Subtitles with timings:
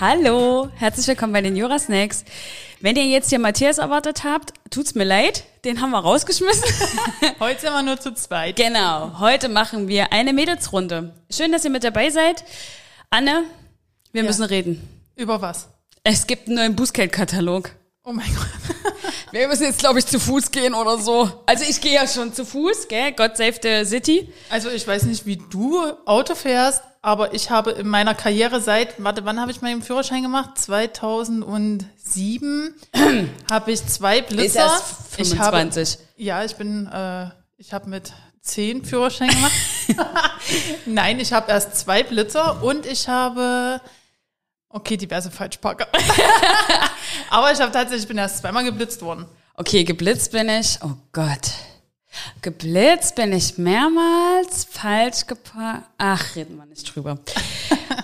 [0.00, 2.24] Hallo, herzlich willkommen bei den Jura Snacks.
[2.80, 6.64] Wenn ihr jetzt hier Matthias erwartet habt, tut's mir leid, den haben wir rausgeschmissen.
[7.40, 8.56] Heute sind wir nur zu zweit.
[8.56, 11.14] genau, heute machen wir eine Mädelsrunde.
[11.32, 12.44] Schön, dass ihr mit dabei seid.
[13.08, 13.44] Anne,
[14.12, 14.26] wir Ja.
[14.28, 14.86] müssen reden.
[15.16, 15.68] Über was?
[16.04, 17.70] Es gibt einen neuen Bußgeldkatalog.
[18.04, 18.92] Oh mein Gott.
[19.32, 21.42] Wir müssen jetzt, glaube ich, zu Fuß gehen oder so.
[21.46, 23.10] Also ich gehe ja schon zu Fuß, gell?
[23.12, 24.32] God save the city.
[24.50, 29.02] Also ich weiß nicht, wie du Auto fährst, aber ich habe in meiner Karriere seit,
[29.02, 30.50] warte, wann habe ich meinen Führerschein gemacht?
[30.58, 32.74] 2007
[33.50, 34.44] habe ich zwei Blitzer.
[34.46, 34.84] Ist erst
[35.18, 35.98] Ich habe, 25.
[36.16, 38.12] ja, ich bin, äh, ich habe mit
[38.42, 39.52] zehn Führerschein gemacht.
[40.86, 43.80] Nein, ich habe erst zwei Blitzer und ich habe,
[44.68, 45.88] okay, diverse Falschparker.
[47.30, 49.26] aber ich habe tatsächlich, ich bin erst zweimal geblitzt worden.
[49.54, 50.78] Okay, geblitzt bin ich.
[50.82, 51.52] Oh Gott.
[52.42, 55.84] Geblitzt bin ich mehrmals, falsch geparkt.
[55.98, 57.18] Ach, reden wir nicht drüber.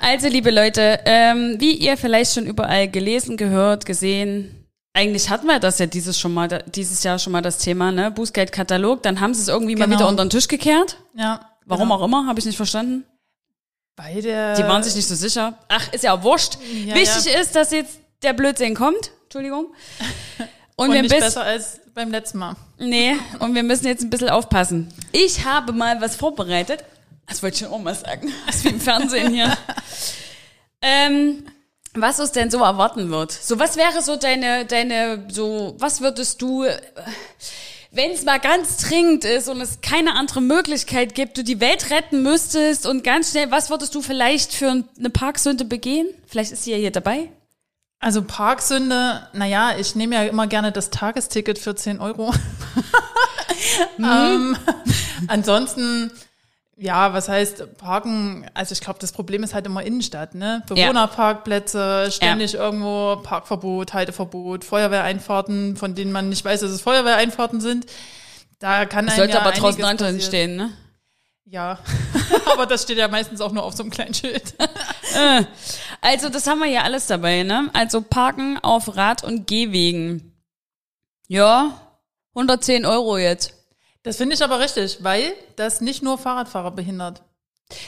[0.01, 5.61] Also, liebe Leute, ähm, wie ihr vielleicht schon überall gelesen, gehört, gesehen, eigentlich hatten wir
[5.61, 8.11] das ja dieses schon mal, dieses Jahr schon mal das Thema, ne?
[8.11, 9.03] Bußgeldkatalog.
[9.05, 9.99] Dann haben sie es irgendwie mal Genau.
[9.99, 10.97] wieder unter den Tisch gekehrt.
[11.15, 11.53] Ja.
[11.67, 12.01] Warum genau.
[12.01, 13.05] auch immer, habe ich nicht verstanden.
[13.95, 15.57] Bei der, Die waren sich nicht so sicher.
[15.69, 16.59] Ach, ist ja auch wurscht.
[16.87, 17.41] Ja, Wichtig ja.
[17.41, 19.11] ist, dass jetzt der Blödsinn kommt.
[19.25, 19.67] Entschuldigung.
[20.75, 22.57] Und, und wir nicht bis, besser als beim letzten Mal.
[22.79, 24.89] Nee, und wir müssen jetzt ein bisschen aufpassen.
[25.13, 26.83] Ich habe mal was vorbereitet.
[27.29, 28.33] Das wollte ich schon auch mal sagen.
[28.47, 29.57] Das ist wie im Fernsehen hier.
[30.83, 31.45] ähm,
[31.95, 33.33] was uns denn so erwarten wird.
[33.33, 36.65] So, was wäre so deine, deine, so, was würdest du,
[37.91, 41.91] wenn es mal ganz dringend ist und es keine andere Möglichkeit gibt, du die Welt
[41.91, 46.09] retten müsstest und ganz schnell, was würdest du vielleicht für eine Parksünde begehen?
[46.27, 47.29] Vielleicht ist sie ja hier dabei.
[48.03, 52.35] Also Parksünde, naja, ich nehme ja immer gerne das Tagesticket für 10 Euro.
[53.99, 54.57] ähm,
[55.29, 56.11] ansonsten,
[56.77, 58.45] ja, was heißt Parken?
[58.55, 60.65] Also ich glaube, das Problem ist halt immer Innenstadt, ne?
[60.67, 67.87] Bewohnerparkplätze, ständig irgendwo Parkverbot, Halteverbot, Feuerwehreinfahrten, von denen man nicht weiß, dass es Feuerwehreinfahrten sind.
[68.59, 70.21] Da kann einem Sollte ja aber draußen passieren.
[70.21, 70.71] stehen, ne?
[71.45, 71.79] Ja,
[72.53, 74.55] aber das steht ja meistens auch nur auf so einem kleinen Schild.
[76.01, 77.69] Also, das haben wir ja alles dabei, ne?
[77.75, 80.33] Also Parken auf Rad- und Gehwegen.
[81.29, 81.81] Ja,
[82.35, 83.53] 110 Euro jetzt.
[84.03, 87.23] Das finde ich aber richtig, weil das nicht nur Fahrradfahrer behindert.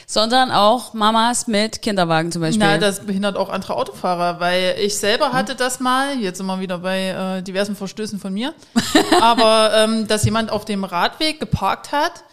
[0.07, 2.65] Sondern auch Mamas mit Kinderwagen zum Beispiel.
[2.65, 6.61] Na, das behindert auch andere Autofahrer, weil ich selber hatte das mal, jetzt sind wir
[6.61, 8.55] wieder bei äh, diversen Verstößen von mir,
[9.21, 12.25] aber ähm, dass jemand auf dem Radweg geparkt hat,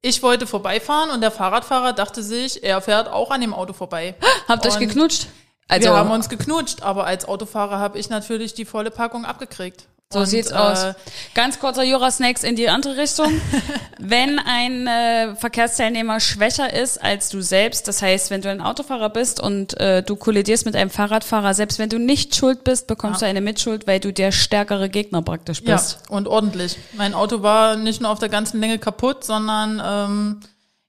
[0.00, 4.14] ich wollte vorbeifahren und der Fahrradfahrer dachte sich, er fährt auch an dem Auto vorbei.
[4.46, 5.26] Habt ihr euch und geknutscht?
[5.66, 9.87] Also, wir haben uns geknutscht, aber als Autofahrer habe ich natürlich die volle Packung abgekriegt.
[10.10, 10.94] So Und, sieht's äh, aus.
[11.34, 13.30] Ganz kurzer Jura-Snacks in die andere Richtung.
[13.98, 19.10] wenn ein äh, Verkehrsteilnehmer schwächer ist als du selbst, das heißt, wenn du ein Autofahrer
[19.10, 23.20] bist und äh, du kollidierst mit einem Fahrradfahrer, selbst wenn du nicht schuld bist, bekommst
[23.20, 25.98] du eine Mitschuld, weil du der stärkere Gegner praktisch Ja, bist.
[26.08, 26.78] und ordentlich.
[26.94, 30.40] Mein Auto war nicht nur auf der ganzen Länge kaputt, sondern ähm,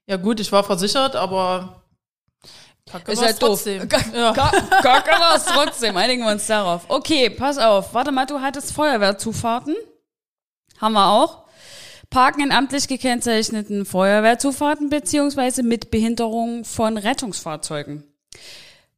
[0.06, 1.79] ja gut, ich war versichert, aber
[2.90, 3.48] Kacke Ist halt doof.
[3.50, 3.88] trotzdem.
[3.88, 4.32] Ka- Ja.
[4.32, 4.50] ka-
[4.82, 5.96] Kacke war es trotzdem.
[5.96, 6.82] Einigen wir uns darauf.
[6.88, 7.94] Okay, pass auf.
[7.94, 9.76] Warte mal, du hattest Feuerwehrzufahrten.
[10.80, 11.44] Haben wir auch.
[12.10, 18.02] Parken in amtlich gekennzeichneten Feuerwehrzufahrten beziehungsweise mit Behinderung von Rettungsfahrzeugen.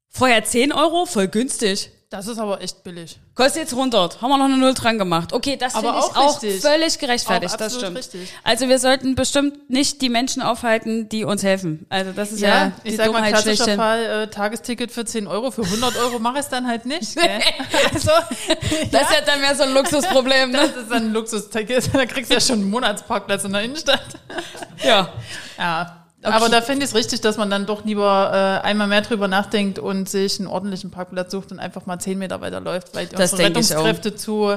[0.08, 1.90] Vorher 10 Euro, voll günstig.
[2.12, 3.18] Das ist aber echt billig.
[3.34, 4.20] Kostet jetzt 100.
[4.20, 5.32] Haben wir noch eine Null dran gemacht.
[5.32, 7.54] Okay, das finde ich auch auch völlig gerechtfertigt.
[7.54, 7.96] Auch das stimmt.
[7.96, 8.30] richtig.
[8.44, 11.86] Also wir sollten bestimmt nicht die Menschen aufhalten, die uns helfen.
[11.88, 13.76] Also das ist ja, Ja, die ich sag mal, Dummheit klassischer schlechthin.
[13.78, 17.14] Fall, äh, Tagesticket für 10 Euro, für 100 Euro mache ich es dann halt nicht.
[17.16, 17.40] Gell?
[17.94, 18.10] also,
[18.90, 20.58] Das ist ja dann mehr so ein Luxusproblem, ne?
[20.68, 24.04] das ist dann ein Luxusticket, da kriegst du ja schon einen Monatsparkplatz in der Innenstadt.
[24.84, 25.08] Ja.
[25.56, 29.02] Ja, aber da finde ich es richtig, dass man dann doch lieber äh, einmal mehr
[29.02, 32.94] drüber nachdenkt und sich einen ordentlichen Parkplatz sucht und einfach mal 10 Meter weiter läuft,
[32.94, 33.48] weil Das unsere.
[33.48, 34.56] Rettungskräfte zu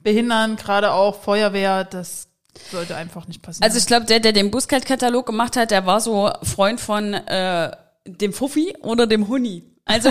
[0.00, 2.28] behindern, gerade auch Feuerwehr, das
[2.70, 3.64] sollte einfach nicht passieren.
[3.64, 7.70] Also ich glaube, der, der den Bußgeldkatalog gemacht hat, der war so Freund von äh,
[8.06, 9.64] dem Fuffi oder dem Huni.
[9.88, 10.10] Also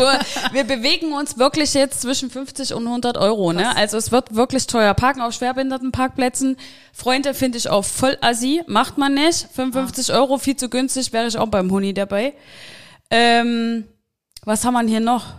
[0.54, 3.52] wir bewegen uns wirklich jetzt zwischen 50 und 100 Euro.
[3.52, 3.76] Ne?
[3.76, 4.94] Also es wird wirklich teuer.
[4.94, 6.56] Parken auf Schwerbehindertenparkplätzen.
[6.94, 8.64] Freunde finde ich auch voll assi.
[8.68, 9.48] Macht man nicht.
[9.54, 12.34] 55 Euro, viel zu günstig, wäre ich auch beim Huni dabei.
[13.12, 13.84] Ähm,
[14.46, 15.34] was haben wir hier noch?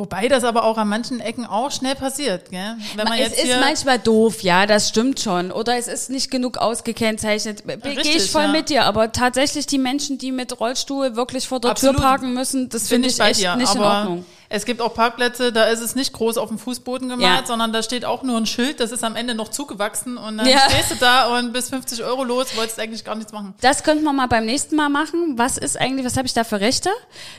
[0.00, 2.74] Wobei das aber auch an manchen Ecken auch schnell passiert, gell?
[2.96, 5.52] Wenn man es jetzt ist manchmal doof, ja, das stimmt schon.
[5.52, 7.64] Oder es ist nicht genug ausgekennzeichnet.
[7.66, 8.48] Gehe ich voll ja.
[8.48, 8.84] mit dir.
[8.84, 11.96] Aber tatsächlich die Menschen, die mit Rollstuhl wirklich vor der Absolut.
[11.96, 14.24] Tür parken müssen, das finde ich echt dir, nicht in Ordnung.
[14.52, 17.46] Es gibt auch Parkplätze, da ist es nicht groß auf dem Fußboden gemalt, ja.
[17.46, 20.46] sondern da steht auch nur ein Schild, das ist am Ende noch zugewachsen und dann
[20.46, 20.58] ja.
[20.68, 23.54] stehst du da und bis 50 Euro los, wolltest eigentlich gar nichts machen.
[23.60, 25.38] Das könnten wir mal beim nächsten Mal machen.
[25.38, 26.90] Was ist eigentlich, was habe ich da für Rechte?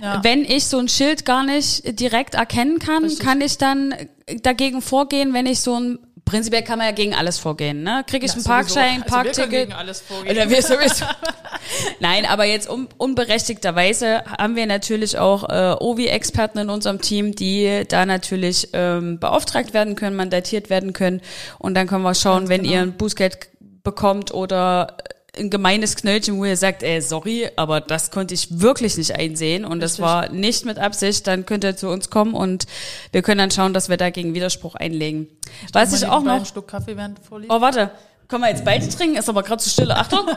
[0.01, 0.23] Ja.
[0.23, 3.19] Wenn ich so ein Schild gar nicht direkt erkennen kann, Richtig.
[3.25, 3.93] kann ich dann
[4.41, 8.03] dagegen vorgehen, wenn ich so ein Prinzipiell kann man ja gegen alles vorgehen, ne?
[8.07, 9.51] Kriege ich ja, einen Parkschein, also Parkticket?
[9.51, 10.35] Wir gegen alles vorgehen.
[10.35, 11.05] Oder wir sowieso.
[11.99, 17.83] Nein, aber jetzt un unberechtigterweise haben wir natürlich auch äh, OVI-Experten in unserem Team, die
[17.87, 21.21] da natürlich ähm, beauftragt werden können, mandatiert werden können.
[21.59, 22.73] Und dann können wir schauen, Ganz wenn genau.
[22.73, 23.49] ihr ein Bußgeld
[23.83, 24.97] bekommt oder
[25.37, 29.63] ein gemeines Knöllchen, wo ihr sagt, ey, sorry, aber das konnte ich wirklich nicht einsehen
[29.63, 29.97] und Richtig.
[29.97, 32.65] das war nicht mit Absicht, dann könnt ihr zu uns kommen und
[33.13, 35.27] wir können dann schauen, dass wir dagegen Widerspruch einlegen.
[35.65, 36.33] Ich Was ich auch noch...
[36.33, 37.91] Ein Stück Kaffee während Oh, warte.
[38.27, 39.17] Können wir jetzt beide trinken?
[39.17, 39.95] Ist aber gerade zu stille.
[39.95, 40.25] Achtung.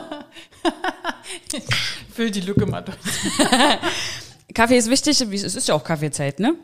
[2.13, 2.97] Füll die Lücke mal durch.
[4.53, 6.55] Kaffee ist wichtig, es ist ja auch Kaffeezeit, ne?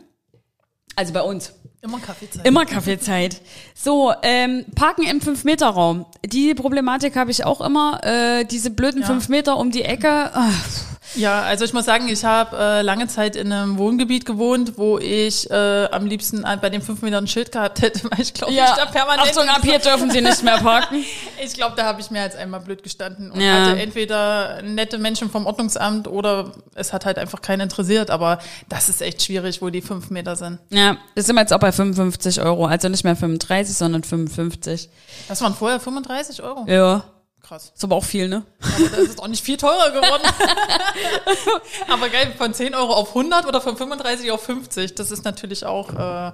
[0.96, 1.52] Also bei uns.
[1.80, 2.46] Immer Kaffeezeit.
[2.46, 3.40] Immer Kaffeezeit.
[3.74, 6.06] So, ähm, Parken im 5-Meter-Raum.
[6.24, 8.00] Die Problematik habe ich auch immer.
[8.04, 9.06] Äh, diese blöden ja.
[9.08, 10.30] 5 Meter um die Ecke.
[10.32, 14.76] Ach, ja, also ich muss sagen, ich habe äh, lange Zeit in einem Wohngebiet gewohnt,
[14.76, 18.32] wo ich äh, am liebsten bei den fünf Metern ein Schild gehabt hätte, weil ich
[18.34, 18.70] glaube, ja.
[18.70, 19.28] ich da permanent.
[19.28, 21.04] Achtung, ab hier dürfen Sie nicht mehr parken.
[21.44, 23.66] ich glaube, da habe ich mehr als einmal blöd gestanden und ja.
[23.66, 28.10] hatte entweder nette Menschen vom Ordnungsamt oder es hat halt einfach keinen interessiert.
[28.10, 28.38] Aber
[28.68, 30.58] das ist echt schwierig, wo die fünf Meter sind.
[30.70, 34.88] Ja, das sind wir jetzt auch bei 55 Euro, also nicht mehr 35, sondern 55.
[35.28, 36.64] Das waren vorher 35 Euro?
[36.66, 37.04] Ja.
[37.42, 37.72] Krass.
[37.74, 38.44] Ist aber auch viel, ne?
[38.60, 40.22] Aber das ist auch nicht viel teurer geworden.
[41.88, 45.64] aber geil, von 10 Euro auf 100 oder von 35 auf 50, das ist natürlich
[45.64, 45.92] auch...
[45.94, 46.32] Äh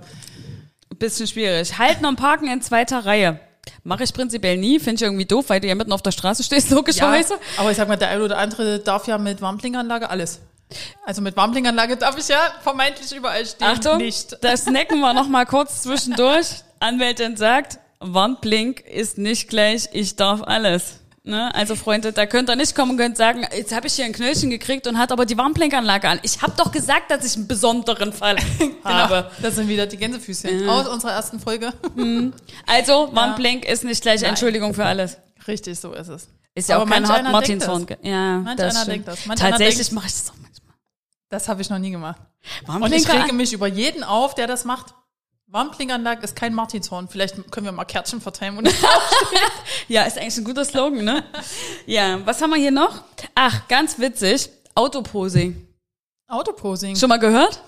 [0.98, 1.78] Bisschen schwierig.
[1.78, 3.38] Halten und parken in zweiter Reihe.
[3.84, 6.42] Mache ich prinzipiell nie, finde ich irgendwie doof, weil du ja mitten auf der Straße
[6.42, 7.34] stehst, logischerweise.
[7.34, 10.40] Ja, aber ich sag mal, der eine oder andere darf ja mit Warmblinkanlage alles.
[11.06, 13.68] Also mit Warmblinkanlage darf ich ja vermeintlich überall stehen.
[13.68, 14.36] Achtung, nicht.
[14.42, 16.46] das snacken wir noch mal kurz zwischendurch.
[16.80, 21.00] Anwältin sagt, Wandblink ist nicht gleich, ich darf alles.
[21.28, 21.54] Ne?
[21.54, 24.14] Also Freunde, da könnt ihr nicht kommen und könnt sagen, jetzt habe ich hier ein
[24.14, 26.20] Knöllchen gekriegt und hat aber die Warnblinkanlage an.
[26.22, 29.30] Ich habe doch gesagt, dass ich einen besonderen Fall genau, habe.
[29.42, 30.68] Das sind wieder die Gänsefüßchen ja.
[30.68, 31.74] aus unserer ersten Folge.
[31.96, 32.32] Mhm.
[32.66, 33.72] Also Warnblink ja.
[33.72, 34.22] ist nicht gleich.
[34.22, 35.18] Entschuldigung für alles.
[35.46, 36.28] Richtig, so ist es.
[36.54, 37.86] Ist ja aber auch kein Hart Martinshorn.
[38.02, 39.26] Ja, manch das einer denkt das.
[39.26, 40.74] Manch Tatsächlich mache ich das auch manchmal.
[41.28, 42.20] Das habe ich noch nie gemacht.
[42.66, 44.94] Und ich rege mich über jeden auf, der das macht.
[45.50, 47.08] Warnklinganlage ist kein Martinshorn.
[47.08, 48.58] Vielleicht können wir mal Kärtchen verteilen.
[48.58, 48.68] Und
[49.88, 51.24] ja, ist eigentlich ein guter Slogan, ne?
[51.86, 53.02] Ja, was haben wir hier noch?
[53.34, 54.50] Ach, ganz witzig.
[54.74, 55.66] Autoposing.
[56.28, 56.96] Autoposing.
[56.96, 57.62] Schon mal gehört?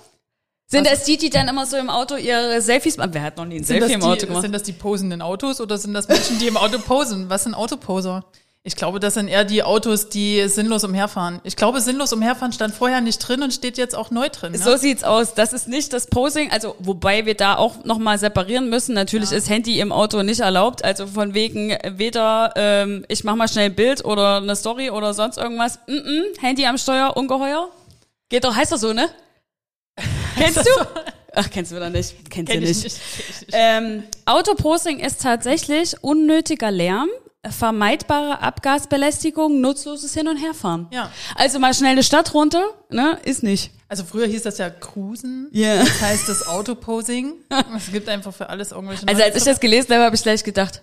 [0.67, 3.15] Sind das die, die dann immer so im Auto ihre Selfies machen?
[3.15, 4.43] Wer hat noch nie ein Selfie im Auto die, gemacht?
[4.43, 7.31] Sind das die posenden Autos oder sind das Menschen, die im Auto posen?
[7.31, 8.25] Was sind Autoposer?
[8.63, 11.41] Ich glaube, das sind eher die Autos, die sinnlos umherfahren.
[11.45, 14.53] Ich glaube, sinnlos umherfahren stand vorher nicht drin und steht jetzt auch neu drin.
[14.53, 14.59] Ne?
[14.59, 15.33] So sieht's aus.
[15.33, 18.95] Das ist nicht das Posing, also wobei wir da auch nochmal separieren müssen.
[18.95, 19.39] Natürlich ja.
[19.39, 20.85] ist Handy im Auto nicht erlaubt.
[20.85, 25.15] Also von wegen weder ähm, ich mach mal schnell ein Bild oder eine Story oder
[25.15, 25.79] sonst irgendwas.
[25.87, 27.71] Mm -mm, Handy am Steuer, ungeheuer.
[28.29, 29.09] Geht doch, heißt doch so, ne?
[30.37, 30.71] Kennst du?
[31.35, 32.15] Ach, kennst du wieder nicht.
[32.29, 32.85] Kennst Kenn du nicht.
[32.85, 33.01] nicht.
[33.53, 37.09] Ähm, Autoposing ist tatsächlich unnötiger Lärm
[37.49, 40.89] vermeidbare Abgasbelästigung, nutzloses Hin- und Herfahren.
[40.91, 41.11] Ja.
[41.37, 43.71] Also mal schnell eine Stadt runter, ne, ist nicht.
[43.89, 45.49] Also früher hieß das ja Cruisen.
[45.53, 45.75] Ja.
[45.75, 45.85] Yeah.
[45.85, 47.33] Das heißt das Autoposing.
[47.77, 49.09] es gibt einfach für alles irgendwelche.
[49.09, 50.83] Also als ich das gelesen habe, habe ich gleich gedacht,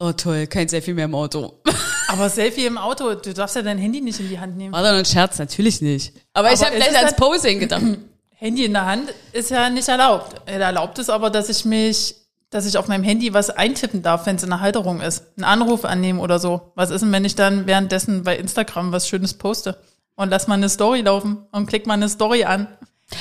[0.00, 1.60] oh toll, kein Selfie mehr im Auto.
[2.08, 4.72] Aber Selfie im Auto, du darfst ja dein Handy nicht in die Hand nehmen.
[4.72, 6.14] War doch ein Scherz, natürlich nicht.
[6.32, 7.82] Aber, aber ich habe gleich ans Posing gedacht.
[8.38, 10.46] Handy in der Hand ist ja nicht erlaubt.
[10.46, 12.14] Erlaubt ist aber, dass ich mich
[12.50, 15.24] dass ich auf meinem Handy was eintippen darf, wenn es in der Halterung ist.
[15.36, 16.72] Einen Anruf annehmen oder so.
[16.74, 19.78] Was ist denn, wenn ich dann währenddessen bei Instagram was Schönes poste?
[20.14, 22.68] Und lass mal eine Story laufen und klick mal eine Story an,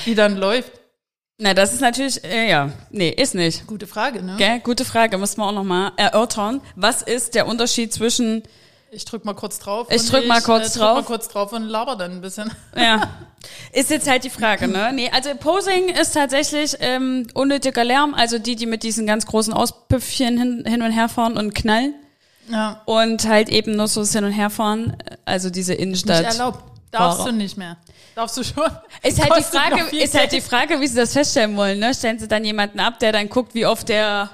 [0.06, 0.72] die dann läuft.
[1.38, 3.68] Na, das ist natürlich, äh, ja, nee, ist nicht.
[3.68, 4.36] Gute Frage, ne?
[4.38, 4.62] Gell?
[4.62, 6.62] Gute Frage, muss man auch nochmal erörtern.
[6.78, 8.44] Was ist der Unterschied zwischen
[8.96, 9.88] ich drück mal kurz drauf.
[9.90, 10.96] Ich drück mal kurz ich, äh, drauf.
[10.96, 12.52] Drück mal kurz drauf und laber dann ein bisschen.
[12.76, 13.10] Ja.
[13.72, 14.92] Ist jetzt halt die Frage, ne?
[14.92, 19.54] Nee, also Posing ist tatsächlich ähm, unnötiger Lärm, also die, die mit diesen ganz großen
[19.54, 21.94] Auspüffchen hin, hin und her fahren und knallen.
[22.50, 22.82] Ja.
[22.86, 26.26] Und halt eben nur so das Hin- und Herfahren, also diese Innenstadt.
[26.26, 26.64] Nicht erlaubt.
[26.92, 27.32] Darfst Fahrer.
[27.32, 27.78] du nicht mehr.
[28.16, 28.64] Darfst du schon.
[29.04, 31.94] Ist halt die Frage, ist halt die Frage, wie sie das feststellen wollen, ne?
[31.94, 34.30] Stellen sie dann jemanden ab, der dann guckt, wie oft der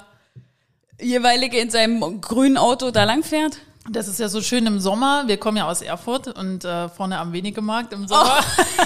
[1.00, 3.58] jeweilige in seinem grünen Auto da lang fährt?
[3.90, 5.24] Das ist ja so schön im Sommer.
[5.26, 8.38] Wir kommen ja aus Erfurt und äh, vorne am Wenigemarkt im Sommer.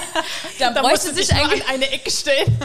[0.59, 2.57] Dann da bräuchte du sich eigentlich an eine Ecke stellen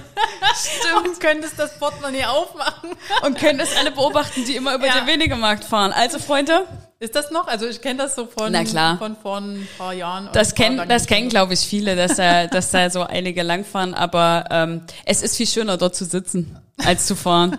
[0.57, 1.07] Stimmt.
[1.09, 2.91] und könntest das Portemonnaie aufmachen.
[3.23, 5.01] und das alle beobachten, die immer über Ja.
[5.01, 5.93] den Wenigemarkt fahren.
[5.93, 6.67] Also Freunde,
[7.01, 7.49] Ist das noch?
[7.49, 8.97] Also ich kenne das so von, Na klar.
[8.97, 10.31] von vor ein paar Jahren.
[10.33, 13.93] das kennen, das kennen, glaube ich, viele, dass da, dass da so einige langfahren.
[13.93, 17.59] Aber ähm, es ist viel schöner, dort zu sitzen, als zu fahren.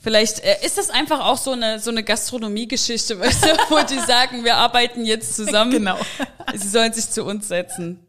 [0.00, 3.98] Vielleicht äh, ist das einfach auch so eine so eine Gastronomiegeschichte, weißt du, wo die
[4.00, 5.70] sagen, wir arbeiten jetzt zusammen.
[5.70, 5.96] Genau.
[6.54, 8.00] Sie sollen sich zu uns setzen.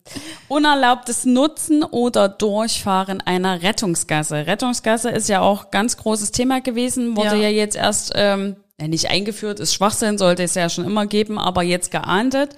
[0.47, 4.47] Unerlaubtes Nutzen oder Durchfahren einer Rettungsgasse.
[4.47, 7.49] Rettungsgasse ist ja auch ganz großes Thema gewesen, wurde ja, Ja.
[7.49, 11.91] jetzt erst ähm, nicht eingeführt, ist Schwachsinn, sollte es ja schon immer geben, aber jetzt
[11.91, 12.55] geahndet.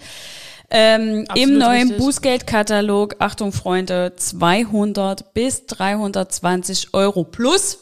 [0.69, 1.97] Ähm, Im neuen richtig.
[1.97, 7.79] Bußgeldkatalog, Achtung Freunde, 200 bis 320 Euro plus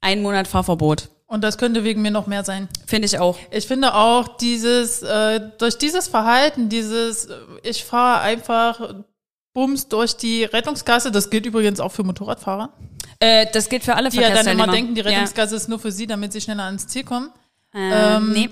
[0.00, 1.08] ein Monat Fahrverbot.
[1.26, 2.68] Und das könnte wegen mir noch mehr sein.
[2.86, 3.38] Finde ich auch.
[3.50, 8.94] Ich finde auch dieses, äh, durch dieses Verhalten, dieses, äh, ich fahre einfach
[9.54, 12.70] Bums durch die Rettungsgasse, das gilt übrigens auch für Motorradfahrer,
[13.20, 14.72] Äh, das gilt für alle die ja dann immer Verkehrsteilnehmer.
[14.72, 15.06] denken, die Ja.
[15.08, 17.30] Rettungsgasse ist nur für sie, damit sie schneller ans Ziel kommen.
[17.74, 18.50] Ähm, nee.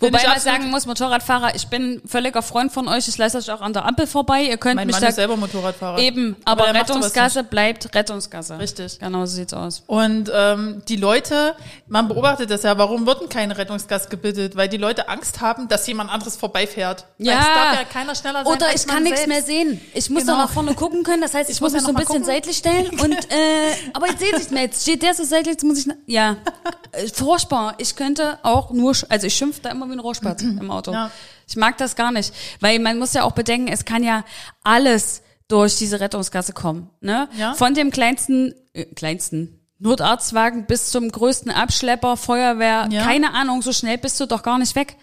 [0.00, 3.50] Wobei ich man sagen muss, Motorradfahrer, ich bin völliger Freund von euch, ich lasse euch
[3.50, 5.98] auch an der Ampel vorbei, ihr könnt Mein mich Mann da ist selber Motorradfahrer.
[5.98, 8.58] eben, aber, sowas Rettungsgasse bleibt Rettungsgasse.
[8.58, 8.98] Richtig.
[8.98, 9.82] Genau so sieht's aus.
[9.86, 11.54] Und ähm, die Leute,
[11.88, 14.56] man beobachtet das ja, warum wird denn keine Rettungsgasse gebildet?
[14.56, 17.04] Weil die Leute Angst haben, dass jemand anderes vorbeifährt.
[17.18, 17.32] Weil Ja.
[17.40, 19.80] es darf ja keiner schneller sein Oder ich kann nichts mehr sehen.
[19.94, 20.34] Ich muss Genau.
[20.34, 21.22] doch nach vorne gucken können.
[21.22, 22.24] Das heißt, ich, Ich muss muss mich so ein bisschen gucken.
[22.24, 22.88] seitlich stellen.
[23.00, 24.62] Und äh, aber jetzt sehe ich nicht mehr.
[24.62, 25.86] Jetzt steht der so seitlich, jetzt muss ich.
[26.06, 26.36] Ja,
[26.92, 27.74] äh, furchtbar.
[27.78, 30.92] Ich könnte auch nur, also ich schimpfe da immer wie ein Rohrspatz im Auto.
[30.92, 31.10] Ja.
[31.48, 34.24] Ich mag das gar nicht, weil man muss ja auch bedenken, es kann ja
[34.64, 36.90] alles durch diese Rettungsgasse kommen.
[37.00, 37.28] Ne?
[37.38, 37.54] Ja.
[37.54, 39.60] Von dem kleinsten, äh, kleinsten.
[39.78, 43.02] Notarztwagen bis zum größten Abschlepper, Feuerwehr, Ja.
[43.04, 44.96] keine Ahnung, so schnell bist du doch gar nicht weg.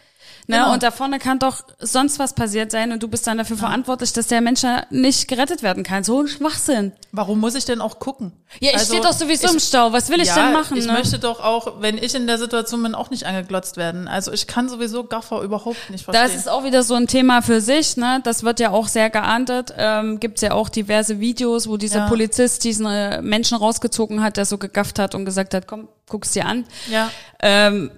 [0.48, 0.58] Ne?
[0.58, 0.74] Genau.
[0.74, 4.12] Und da vorne kann doch sonst was passiert sein und du bist dann dafür verantwortlich,
[4.14, 6.04] dass der Mensch ja nicht gerettet werden kann.
[6.04, 6.92] So ein Schwachsinn.
[7.14, 8.34] Warum muss ich denn auch gucken?
[8.60, 9.94] Ja, ich Also, stehe doch sowieso ich- im Stau.
[9.94, 10.76] Was will ich ja, denn machen?
[10.78, 10.94] Ich ne?
[10.94, 14.08] möchte doch auch, wenn ich in der Situation bin, auch nicht angeglotzt werden.
[14.08, 16.26] Also ich kann sowieso Gaffer überhaupt nicht verstehen.
[16.28, 18.20] Das ist auch wieder so ein Thema für sich, ne?
[18.24, 19.74] Das wird ja auch sehr geahndet.
[19.78, 22.08] Ähm, Gibt's ja auch diverse Videos, wo dieser Ja.
[22.10, 26.32] Polizist diesen äh, Menschen rausgezogen hat, der so gegafft hat und gesagt hat, komm, guck's
[26.32, 26.66] dir an.
[26.92, 27.10] ja.
[27.42, 27.92] Ähm,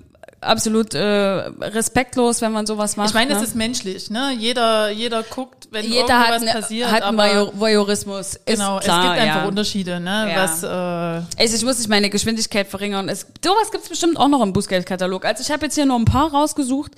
[0.45, 3.09] absolut äh, respektlos, wenn man sowas macht.
[3.09, 3.37] Ich meine, ne?
[3.37, 4.31] es ist menschlich, ne?
[4.37, 6.91] Jeder, jeder guckt, wenn jeder irgendwas hat, ne, passiert.
[6.91, 7.17] hat einen
[7.59, 8.39] Voyeurismus.
[8.45, 9.47] Genau, klar, es gibt einfach ja.
[9.47, 10.31] Unterschiede, ne?
[10.31, 10.43] Ja.
[10.43, 13.09] Was, äh, Also ich muss nicht meine Geschwindigkeit verringern.
[13.09, 15.25] Es, sowas gibt's bestimmt auch noch im Bußgeldkatalog.
[15.25, 16.91] Also ich habe jetzt hier nur ein paar rausgesucht,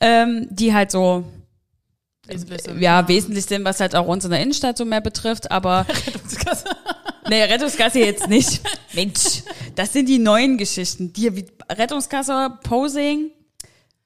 [0.00, 1.24] ähm, die halt so
[2.78, 5.86] ja, wesentlich sind, was halt auch uns in der Innenstadt so mehr betrifft, aber
[7.28, 8.60] nee, Rettungsgasse jetzt nicht.
[8.92, 9.42] Mensch,
[9.74, 11.12] das sind die neuen Geschichten.
[11.12, 13.30] Die Rettungsgasse, Posing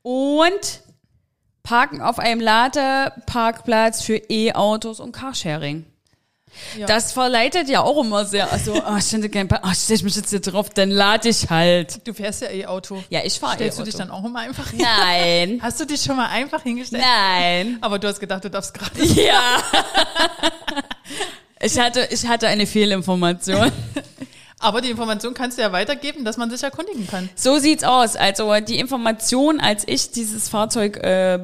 [0.03, 0.81] und
[1.63, 5.87] Parken auf einem Ladeparkplatz für E-Autos und Carsharing.
[6.77, 6.87] Ja.
[6.87, 8.51] Das verleitet ja auch immer sehr.
[8.53, 11.29] Also, oh, ich finde kein Park, oh, stell ich mich jetzt hier drauf, dann lade
[11.29, 12.07] ich halt.
[12.07, 13.03] Du fährst ja eh Auto.
[13.09, 13.91] Ja, ich fahre Stellst du E-Auto.
[13.91, 14.81] dich dann auch immer einfach hin?
[14.81, 15.61] Nein.
[15.63, 17.05] Hast du dich schon mal einfach hingestellt?
[17.05, 17.79] Nein.
[17.81, 19.05] Aber du hast gedacht, du darfst gerade.
[19.05, 19.63] Ja.
[21.63, 23.71] Ich hatte, ich hatte eine Fehlinformation.
[24.63, 27.31] Aber die Information kannst du ja weitergeben, dass man sich erkundigen kann.
[27.35, 28.15] So sieht's aus.
[28.17, 31.39] Also die Information, als ich dieses Fahrzeug äh,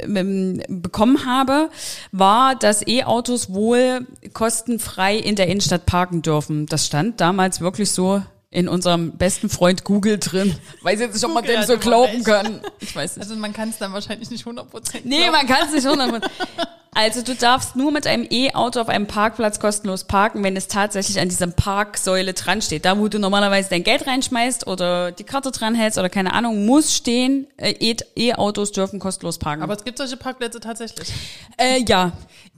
[0.00, 1.68] ähm, bekommen habe,
[2.10, 6.64] war, dass E-Autos wohl kostenfrei in der Innenstadt parken dürfen.
[6.64, 10.56] Das stand damals wirklich so in unserem besten Freund Google drin.
[10.82, 12.24] Weiß jetzt nicht, ob man dem so glauben recht.
[12.24, 12.60] kann.
[12.80, 13.28] Ich weiß nicht.
[13.28, 15.32] Also man kann es dann wahrscheinlich nicht 100% Nee, glauben.
[15.32, 16.30] man kann es nicht 100
[16.96, 21.18] Also du darfst nur mit einem E-Auto auf einem Parkplatz kostenlos parken, wenn es tatsächlich
[21.18, 22.84] an dieser Parksäule dran steht.
[22.84, 26.66] Da, wo du normalerweise dein Geld reinschmeißt oder die Karte dran hältst oder keine Ahnung,
[26.66, 29.62] muss stehen, äh, E- E-Autos dürfen kostenlos parken.
[29.64, 31.12] Aber es gibt solche Parkplätze tatsächlich.
[31.58, 32.12] äh, ja,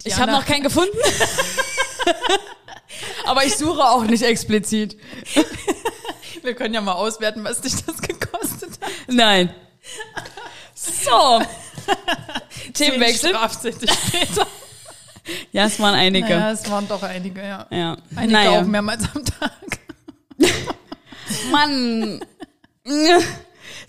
[0.04, 0.96] ich habe noch keinen gefunden.
[3.26, 4.96] Aber ich suche auch nicht explizit.
[6.42, 8.90] Wir können ja mal auswerten, was dich das gekostet hat.
[9.08, 9.52] Nein.
[10.74, 11.40] So.
[12.74, 13.30] Themenwechsel.
[13.30, 14.46] Strafzettel später.
[15.50, 16.28] Ja, es waren einige.
[16.28, 17.66] Naja, es waren doch einige, ja.
[17.70, 17.96] Ja.
[18.14, 18.60] Einige naja.
[18.60, 19.80] auch mehrmals am Tag.
[21.50, 22.24] Mann.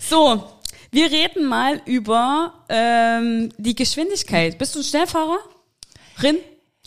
[0.00, 0.42] So,
[0.90, 4.58] wir reden mal über ähm, die Geschwindigkeit.
[4.58, 5.38] Bist du ein Schnellfahrer?
[6.22, 6.38] Rin?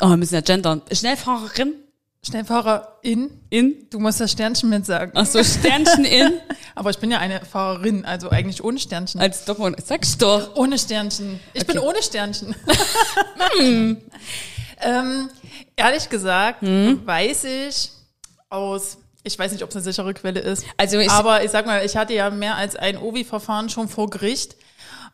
[0.02, 0.82] Oh, wir müssen ja gendern.
[0.92, 1.76] Schnellfahrerin?
[2.24, 3.32] Schnellfahrerin.
[3.50, 3.88] In?
[3.90, 5.12] Du musst das Sternchen mit sagen.
[5.16, 6.34] Ach so, Sternchen in?
[6.76, 9.20] Aber ich bin ja eine Fahrerin, also eigentlich ohne Sternchen.
[9.20, 9.76] Als Doppel.
[9.84, 10.56] Sag's doch.
[10.56, 11.40] Ohne Sternchen.
[11.54, 11.88] Ich bin Okay.
[11.88, 12.56] ohne Sternchen.
[14.82, 15.30] ähm,
[15.76, 17.02] ehrlich gesagt, Hm?
[17.06, 17.90] weiß ich
[18.50, 21.66] aus, ich weiß nicht, ob es eine sichere Quelle ist, Also ich, aber ich sag
[21.66, 24.56] mal, ich hatte ja mehr als ein Ovi-Verfahren schon vor Gericht.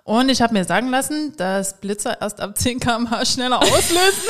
[0.04, 4.24] Und ich habe mir sagen lassen, dass Blitzer erst ab 10 km/h schneller auslösen.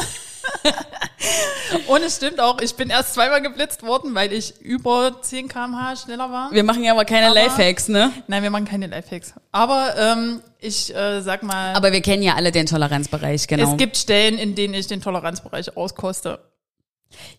[1.88, 5.96] Und es stimmt auch, ich bin erst zweimal geblitzt worden, weil ich über 10 km/h
[5.98, 6.52] schneller war.
[6.52, 8.12] Wir machen ja aber keine Aber- Lifehacks, ne?
[8.28, 9.34] Nein, wir machen keine Lifehacks.
[9.52, 13.72] Aber ähm, ich äh, sag mal, Aber wir kennen ja alle den Toleranzbereich, genau.
[13.72, 16.40] es gibt Stellen, in denen ich den Toleranzbereich auskoste.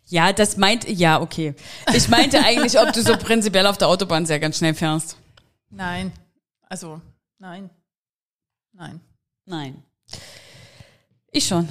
[0.07, 1.55] ja, das meint, ja, okay.
[1.95, 5.17] Ich meinte eigentlich, ob du so prinzipiell auf der Autobahn sehr ganz schnell fährst.
[5.71, 6.12] Nein.
[6.69, 7.00] Also,
[7.38, 7.71] nein.
[8.73, 9.00] Nein.
[9.47, 9.83] Nein.
[11.38, 11.68] Ich schon.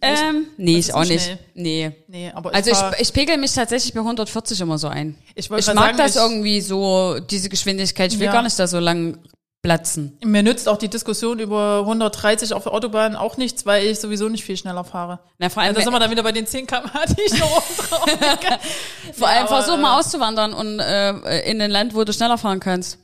[0.00, 1.38] ähm, nee, ich auch nicht schnell.
[1.54, 1.92] Nee.
[2.08, 5.16] Nee, aber ich, Also ich, ich pegel mich tatsächlich bei 140 immer so ein.
[5.34, 8.12] ich, Ich mag sagen, das ich, irgendwie so, diese Geschwindigkeit.
[8.12, 8.32] Ich will Ja.
[8.32, 9.18] gar nicht da so lang
[9.62, 10.18] platzen.
[10.24, 14.28] Mir nützt auch die Diskussion über 130 auf der Autobahn auch nichts, weil ich sowieso
[14.28, 15.20] nicht viel schneller fahre.
[15.38, 17.56] Na, vor allem, Da sind wir dann wieder bei den 10 km/h, die ich noch
[17.56, 18.10] oben drauf
[19.14, 22.36] vor allem aber, versuch äh, mal auszuwandern und äh, in ein Land, wo du schneller
[22.36, 22.98] fahren kannst.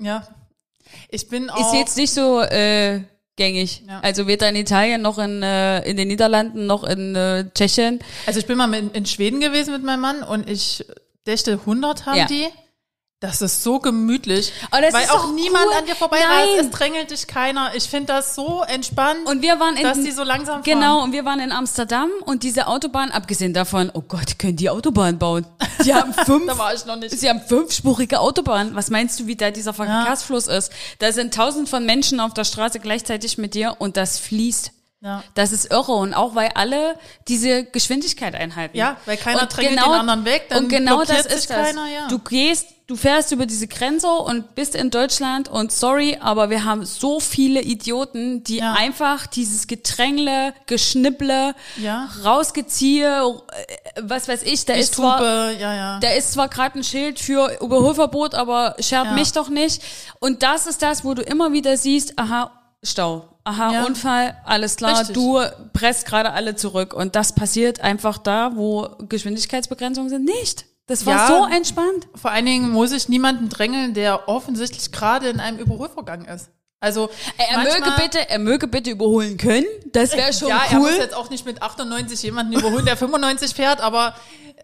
[0.00, 0.26] Ja.
[1.10, 1.60] Ich bin auch.
[1.72, 3.02] Ist jetzt nicht so äh,
[3.38, 3.82] gängig.
[3.88, 4.00] Ja.
[4.00, 8.00] Also weder in Italien noch in, äh, in den Niederlanden noch in äh, Tschechien.
[8.26, 10.84] Also ich bin mal in, in Schweden gewesen mit meinem Mann und ich
[11.26, 12.26] dächte 100 haben Ja.
[12.26, 12.46] die.
[13.20, 15.76] Das ist so gemütlich, weil ist auch niemand cool.
[15.78, 16.28] an dir vorbeirast.
[16.56, 16.64] Nein.
[16.66, 17.74] Es drängelt dich keiner.
[17.74, 20.62] Ich finde das so entspannt, Und wir waren in dass die so langsam fahren.
[20.62, 24.70] Genau, und wir waren in Amsterdam und diese Autobahn, abgesehen davon, oh Gott, können die
[24.70, 25.44] Autobahn bauen.
[25.84, 27.18] Die haben fünf, Da war ich noch nicht.
[27.18, 28.76] sie haben fünfspurige Autobahn.
[28.76, 30.70] Was meinst du, wie da dieser Verkehrsfluss ist?
[31.00, 34.70] Da sind tausend von Menschen auf der Straße gleichzeitig mit dir und das fließt.
[35.00, 35.22] Ja.
[35.34, 36.96] Das ist irre und auch weil alle
[37.28, 38.76] diese Geschwindigkeit einhalten.
[38.76, 41.56] Ja, weil keiner Und drängelt den anderen weg, dann und genau das ist das.
[41.66, 42.08] keiner, ja.
[42.08, 46.64] Du gehst, du fährst über diese Grenze und bist in Deutschland und sorry, aber wir
[46.64, 48.72] haben so viele Idioten, die Ja.
[48.72, 52.08] einfach dieses Gedrängle, Geschnipple, Ja.
[52.24, 56.00] rausgeziehe, äh, was weiß ich, da Ich ist zwar tupe, ja, ja.
[56.00, 59.80] da ist zwar gerade ein Schild für Überholverbot, aber schert mich doch nicht.
[60.18, 62.50] Und das ist das, wo du immer wieder siehst, aha,
[62.82, 63.84] Stau, aha, Ja.
[63.84, 65.14] Unfall, alles klar, Richtig.
[65.14, 65.40] du
[65.72, 66.92] presst gerade alle zurück.
[66.94, 70.66] Und das passiert einfach da, wo Geschwindigkeitsbegrenzungen sind, nicht.
[70.86, 71.26] Das war Ja.
[71.28, 72.08] so entspannt.
[72.14, 76.48] Vor allen Dingen muss ich niemanden drängeln, der offensichtlich gerade in einem Überholvorgang ist.
[76.80, 79.66] Also Er möge bitte, er möge bitte überholen können.
[79.92, 80.90] Das wäre schon ja, er cool.
[80.90, 84.14] muss jetzt auch nicht mit 98 jemanden überholen, der 95 fährt, aber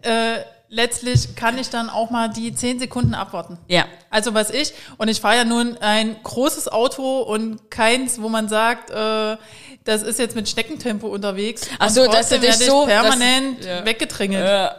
[0.01, 0.37] äh,
[0.69, 3.57] letztlich kann ich dann auch mal die 10 Sekunden abwarten.
[3.67, 3.83] Ja.
[4.15, 8.47] Also was ich, und ich fahre ja nun ein großes Auto und keins, wo man
[8.47, 9.35] sagt, äh,
[9.83, 11.63] das ist jetzt mit Schneckentempo unterwegs.
[11.79, 13.85] Ach so, dass du dich so- permanent das- ja.
[13.85, 14.43] weggedrängelt.
[14.47, 14.75] Ja.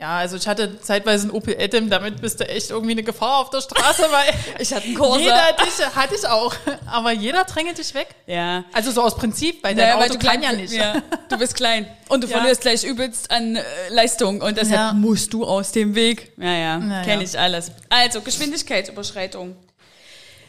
[0.00, 3.38] Ja, also ich hatte zeitweise ein Opel Adam, damit bist du echt irgendwie eine Gefahr
[3.38, 5.18] auf der Straße, weil Ich hatte einen Corsa.
[5.18, 6.54] jeder dich, hatte ich auch,
[6.86, 8.14] aber jeder drängelt dich weg.
[8.26, 8.64] Ja.
[8.72, 10.72] Also so aus Prinzip, weil dein Naja, weil Auto du kann klein ja nicht.
[10.72, 12.36] Ja, du bist klein und du Ja.
[12.38, 14.92] verlierst gleich übelst an äh, Leistung und deshalb Ja.
[14.92, 16.30] musst du aus dem Weg.
[16.36, 17.72] Ja, ja, Na kenne ich alles.
[17.88, 19.56] Also Geschwindigkeitsüberschreitung.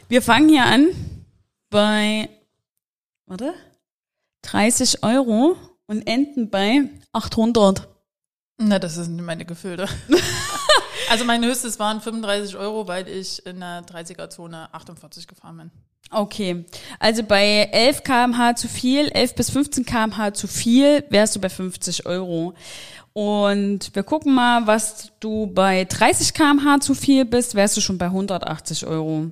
[0.08, 0.86] Wir fangen hier an
[1.70, 2.28] bei,
[3.26, 3.54] warte,
[4.42, 6.82] 30 Euro und enden bei
[7.12, 7.88] 800.
[8.62, 9.88] Na, das sind meine Gefühle.
[11.10, 15.70] also mein höchstes waren 35 Euro, weil ich in der 30er-Zone 48 gefahren bin.
[16.10, 16.66] Okay,
[16.98, 21.48] also bei 11 kmh zu viel, 11 bis 15 kmh zu viel, wärst du bei
[21.48, 22.52] 50 Euro.
[23.14, 27.96] Und wir gucken mal, was du bei 30 kmh zu viel bist, wärst du schon
[27.96, 29.30] bei 180 Euro.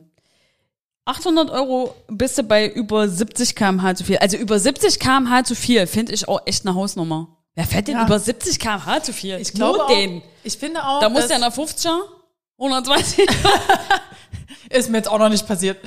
[1.04, 4.16] 800 Euro bist du bei über 70 kmh zu viel.
[4.18, 7.37] Also über 70 kmh zu viel finde ich auch echt eine Hausnummer.
[7.58, 8.06] Wer fährt denn Ja.
[8.06, 9.36] über 70 kmh zu viel?
[9.40, 10.22] Ich glaube Nur auch, den.
[10.44, 12.02] ich finde auch, Da muss das der nach 50er,
[12.56, 13.28] 120.
[14.70, 15.78] ist mir jetzt auch noch nicht passiert.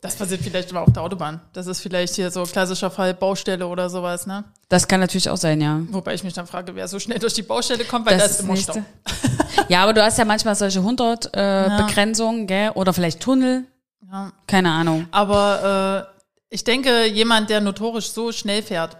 [0.00, 1.42] Das passiert vielleicht mal auf der Autobahn.
[1.52, 4.44] Das ist vielleicht hier so klassischer Fall Baustelle oder sowas, ne?
[4.70, 5.82] Das kann natürlich auch sein, ja.
[5.90, 8.40] Wobei ich mich dann frage, wer so schnell durch die Baustelle kommt, weil das, ist
[8.40, 8.56] immer.
[8.56, 8.82] Stau.
[9.68, 12.70] Ja, aber du hast ja manchmal solche 100 äh, Begrenzungen, gell?
[12.70, 13.64] Oder vielleicht Tunnel.
[14.10, 14.32] Ja.
[14.46, 15.08] Keine Ahnung.
[15.10, 18.96] Aber äh, ich denke, jemand, der notorisch so schnell fährt,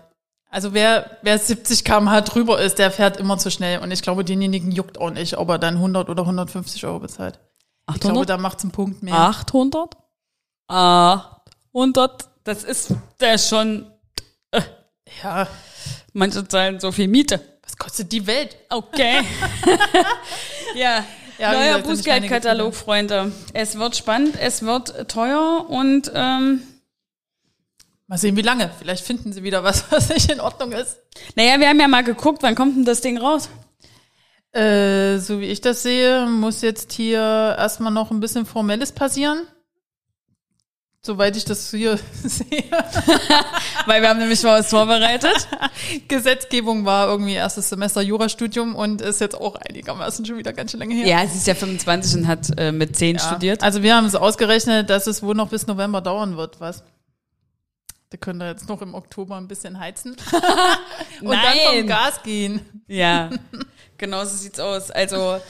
[0.53, 3.79] also wer, wer 70 km/h drüber ist, der fährt immer zu schnell.
[3.81, 7.41] Und ich glaube, denjenigen juckt auch nicht, ob er dann 100 oder 150 Euro bezahlt.
[7.91, 8.29] Ich glaube, 800?
[8.29, 9.15] da macht's einen Punkt mehr.
[9.15, 9.97] 800?
[10.69, 12.29] 800?
[12.45, 13.87] Das ist der schon,
[15.23, 15.49] Ja,
[16.13, 17.41] manche zahlen so viel Miete.
[17.63, 18.57] was kostet die Welt?
[18.69, 19.23] Okay.
[20.75, 21.05] ja.
[21.39, 23.33] Ja, Neuer Bußgeldkatalog, Freunde.
[23.53, 26.63] Es wird spannend, es wird teuer und ähm,
[28.13, 28.71] Mal sehen, wie lange.
[28.79, 30.99] Vielleicht finden sie wieder was, was nicht in Ordnung ist.
[31.35, 33.49] naja, wir haben ja mal geguckt, wann kommt denn das Ding raus?
[34.53, 37.21] Äh, so wie ich das sehe, muss jetzt hier
[37.59, 39.47] erstmal noch ein bisschen Formelles passieren.
[41.01, 42.65] Soweit ich das hier sehe.
[43.87, 45.49] Weil wir haben nämlich mal was vorbereitet.
[46.07, 50.81] Gesetzgebung war irgendwie erstes Semester Jurastudium und ist jetzt auch einigermaßen schon wieder ganz schön
[50.81, 51.07] lange her.
[51.07, 53.23] Ja, sie ist ja 25 und hat äh, mit 10 Ja.
[53.23, 53.63] studiert.
[53.63, 56.85] Also wir haben es ausgerechnet, dass es wohl noch bis November dauern wird, was?
[58.13, 60.11] Da könnt ihr jetzt noch im Oktober ein bisschen heizen.
[61.23, 61.87] und dann vom Nein.
[61.87, 62.85] Gas gehen.
[62.87, 63.31] Ja,
[63.97, 64.91] genau so sieht's aus.
[64.91, 65.41] Also,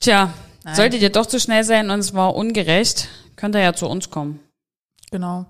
[0.00, 0.74] tja, Nein.
[0.74, 4.10] solltet ihr doch zu schnell sein und es war ungerecht, könnt ihr ja zu uns
[4.10, 4.40] kommen.
[5.10, 5.46] Genau.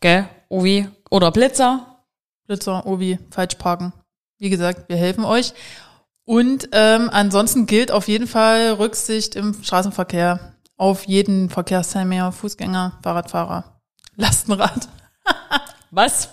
[0.00, 0.26] Gell?
[0.48, 0.88] Uwi.
[1.10, 2.02] Oder Blitzer.
[2.46, 3.92] Blitzer, Obi, falsch parken.
[4.38, 5.52] Wie gesagt, wir helfen euch.
[6.24, 13.78] Und ähm, ansonsten gilt auf jeden Fall Rücksicht im Straßenverkehr auf jeden Verkehrsteilnehmer, Fußgänger, Fahrradfahrer,
[14.16, 14.88] Lastenrad.
[15.90, 16.28] Was?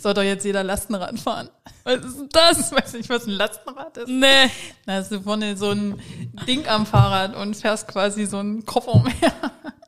[0.00, 1.48] Soll doch jetzt jeder Lastenrad fahren.
[1.84, 2.70] Was ist denn das?
[2.70, 4.08] Ich weiß nicht, was ein Lastenrad ist.
[4.08, 4.48] Nee.
[4.86, 6.00] Da hast du vorne so ein
[6.46, 9.32] Ding am Fahrrad und fährst quasi so einen Koffer mehr.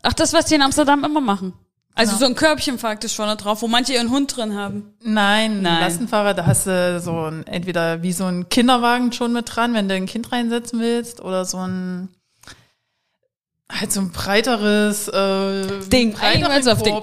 [0.03, 1.53] Ach, das, was die in Amsterdam immer machen.
[1.95, 2.21] Also Genau.
[2.21, 4.95] so ein Körbchen faktisch vorne drauf, wo manche ihren Hund drin haben.
[5.03, 5.81] Nein, Nein.
[5.81, 9.89] Lastenfahrrad, da hast du so ein, entweder wie so ein Kinderwagen schon mit dran, wenn
[9.89, 12.09] du ein Kind reinsetzen willst, oder so ein,
[13.71, 16.17] halt so ein breiteres, äh, Ding.
[16.63, 16.97] so auf Ding.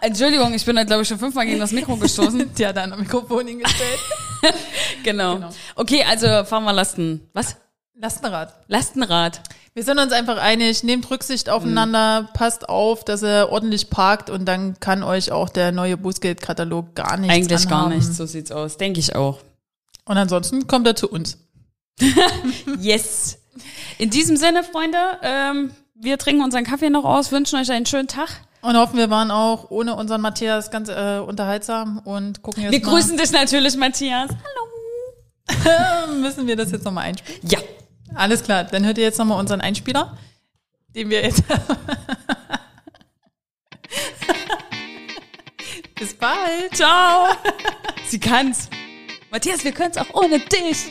[0.00, 2.54] Entschuldigung, ich bin da glaube ich schon fünfmal gegen das Mikro gestoßen.
[2.54, 3.98] Die hat da ein Mikrofon hingestellt.
[5.02, 5.36] genau.
[5.36, 5.50] Genau.
[5.74, 7.28] Okay, also fahren wir Lasten.
[7.32, 7.56] Was?
[7.94, 8.54] Lastenrad.
[8.68, 9.40] Lastenrad.
[9.72, 14.46] Wir sind uns einfach einig, nehmt Rücksicht aufeinander, passt auf, dass ihr ordentlich parkt und
[14.46, 18.78] dann kann euch auch der neue Bußgeldkatalog gar nicht Eigentlich gar nicht, so sieht's aus.
[18.78, 19.40] Denke ich auch.
[20.06, 21.38] Und ansonsten kommt er zu uns.
[22.80, 23.38] Yes.
[23.98, 28.08] In diesem Sinne, Freunde, ähm, wir trinken unseren Kaffee noch aus, wünschen euch einen schönen
[28.08, 28.28] Tag.
[28.66, 32.84] Und hoffen, wir waren auch ohne unseren Matthias ganz äh, unterhaltsam und gucken jetzt Wir
[32.84, 32.90] mal.
[32.90, 34.28] grüßen dich natürlich, Matthias.
[36.20, 37.40] Müssen wir das jetzt nochmal einspielen?
[37.48, 37.60] Ja.
[38.16, 40.16] Alles klar, dann hört ihr jetzt nochmal unseren Einspieler,
[40.88, 41.44] den wir jetzt.
[45.94, 46.74] Bis bald.
[46.74, 47.28] Ciao.
[48.08, 48.68] Sie kann's.
[49.30, 50.90] Matthias, wir können's auch ohne dich.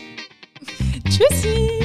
[1.10, 1.85] Tschüssi.